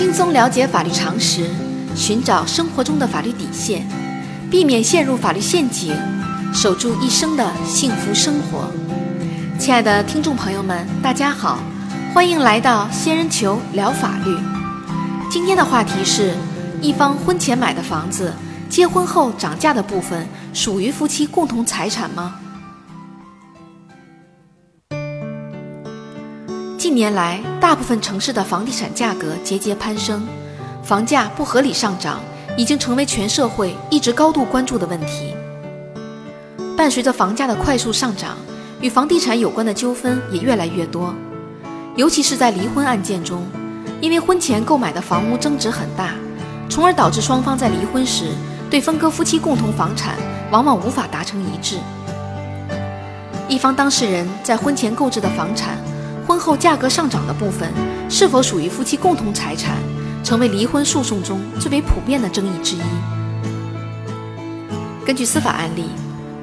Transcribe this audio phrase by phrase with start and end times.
[0.00, 1.44] 轻松了解法律常识，
[1.94, 3.86] 寻找生活中的法律底线，
[4.50, 5.94] 避免陷入法律陷阱，
[6.54, 8.72] 守住一生的幸福生活。
[9.58, 11.58] 亲爱的听众朋友们，大家好，
[12.14, 14.34] 欢迎来到仙人球聊法律。
[15.30, 16.34] 今天的话题是：
[16.80, 18.32] 一方婚前买的房子，
[18.70, 22.36] 结婚后涨价的部分属于夫妻共同财产吗？
[26.80, 30.26] 近年来，大部分城市的房地产价格节节攀升，
[30.82, 32.22] 房价不合理上涨
[32.56, 35.34] 已经成为全社会一直高度关注的问题。
[36.78, 38.34] 伴随着房价的快速上涨，
[38.80, 41.14] 与房地产有关的纠纷也越来越多，
[41.96, 43.46] 尤其是在离婚案件中。
[44.00, 46.14] 因为婚前购买的房屋增值很大，
[46.70, 48.28] 从而导致双方在离婚时
[48.70, 50.14] 对分割夫妻共同房产
[50.50, 51.76] 往往无法达成一致。
[53.48, 55.76] 一方当事人在婚前购置的房产，
[56.40, 57.70] 后价格上涨的部分
[58.08, 59.76] 是否属于夫妻共同财产，
[60.24, 62.80] 成为离婚诉讼中最为普遍的争议之一。
[65.04, 65.84] 根据司法案例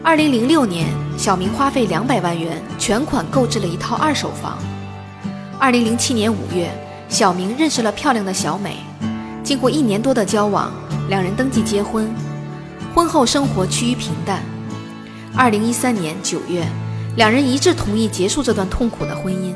[0.03, 4.57] ，2006年，小明花费两百万元全款购置了一套二手房。
[5.59, 6.71] 2007年5月。
[7.09, 8.75] 小明认识了漂亮的小美，
[9.41, 10.69] 经过一年多的交往，
[11.07, 12.13] 两人登记结婚，
[12.93, 14.43] 婚后生活趋于平淡。
[15.33, 16.67] 二零一三年九月，
[17.15, 19.55] 两人一致同意结束这段痛苦的婚姻，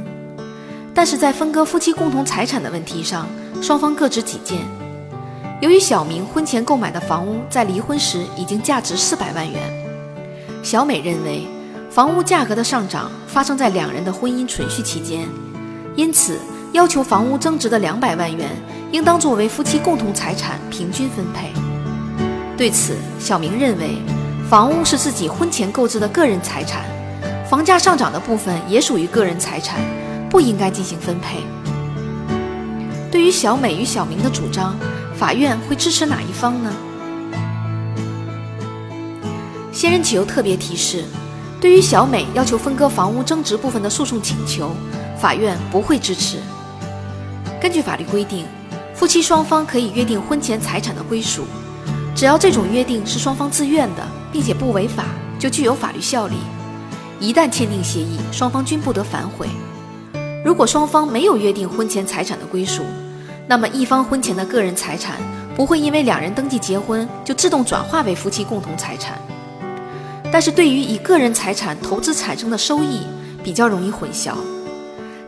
[1.02, 3.28] 但是在分割夫妻共同财产的问题上，
[3.60, 4.60] 双方各执己见。
[5.60, 9.60] 由于小明婚前购买的房屋在离婚时已经价值四百万元，
[10.62, 11.48] 小美认为
[11.90, 15.28] 房屋价格的上涨发生在两人的婚姻存续期间，
[15.96, 16.38] 因此。
[16.72, 18.48] 要求房屋增值的两百万元
[18.92, 21.52] 应当作为夫妻共同财产平均分配。
[22.56, 23.98] 对此，小明认为，
[24.48, 26.86] 房屋是自己婚前购置的个人财产，
[27.50, 29.80] 房价上涨的部分也属于个人财产，
[30.32, 31.44] 不应该进行分配。
[33.12, 34.74] 对于小美与小明的主张，
[35.14, 36.74] 法院会支持哪一方呢？
[39.74, 41.04] 仙人球特别提示：
[41.60, 44.72] 对于小美要求分割房屋增值部分的诉讼请求，
[45.20, 46.38] 法院不会支持。
[47.60, 48.46] 根据法律规定，
[48.96, 51.44] 夫妻双方可以约定婚前财产的归属，
[52.16, 55.04] 只要这种约定是双方自愿的，并且不违法，
[55.38, 56.36] 就具有法律效力。
[57.20, 59.48] 一旦签订协议，双方均不得反悔。
[60.44, 62.84] 如果双方没有约定婚前财产的归属，
[63.48, 65.18] 那么一方婚前的个人财产
[65.56, 69.20] 不会因为两人登记结婚就自动转化为夫妻共同财产。
[70.32, 73.02] 但是对于以个人财产投资产生的收益，
[73.44, 74.34] 比较容易混淆。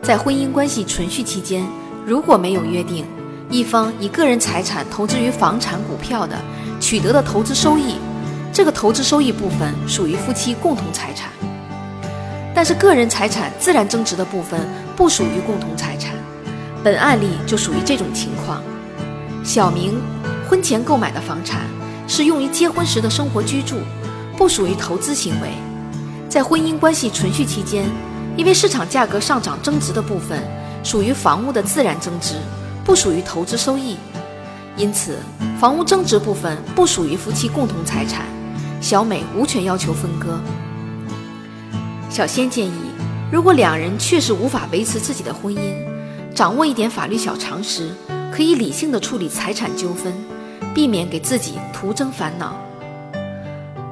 [0.02, 1.64] 在婚姻关系存续期间。
[2.06, 3.06] 如果没有约定，
[3.48, 6.36] 一方以个人财产投资于房产、股票的
[6.80, 7.94] 取得的投资收益，
[8.52, 11.30] 这个投资收益部分属于夫妻共同财产。
[12.54, 14.60] 但是个人财产自然增值的部分
[14.96, 16.14] 不属于共同财产，
[16.82, 18.62] 本案例就属于这种情况。
[19.42, 20.00] 小明
[20.48, 21.62] 婚前购买的房产
[22.06, 23.76] 是用于结婚时的生活居住，
[24.36, 25.50] 不属于投资行为。
[26.28, 27.84] 在婚姻关系存续期间，
[28.36, 30.42] 因为市场价格上涨增值的部分。
[30.84, 32.34] 属于房屋的自然增值，
[32.84, 33.96] 不属于投资收益，
[34.76, 35.16] 因此
[35.58, 38.26] 房屋增值部分不属于夫妻共同财产，
[38.82, 40.38] 小美无权要求分割。
[42.10, 42.74] 小仙建议，
[43.34, 45.74] 如果两人确实无法维持自己的婚姻，
[46.36, 47.90] 掌握一点法律小常识，
[48.32, 50.14] 可以理性的处理财产纠纷，
[50.72, 52.56] 避免给自己徒增烦恼。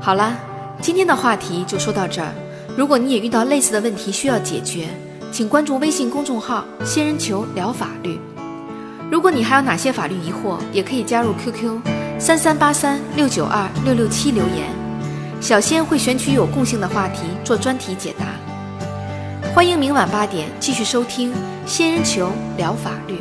[0.00, 0.32] 好了，
[0.80, 2.32] 今天的话题就说到这儿。
[2.76, 4.86] 如果你也遇到类似的问题需要解决，
[5.32, 8.20] 请关注微信公众号“仙人球聊法律”。
[9.10, 11.80] 如果你还有哪些法律疑惑，也可以加入 QQ
[12.16, 14.68] 三三八三六九二六六七留言，
[15.40, 18.26] 小仙会选取有共性的话题做专题解答。
[19.54, 21.30] 欢迎明晚八点继续收听
[21.68, 23.18] “仙人球聊法律”。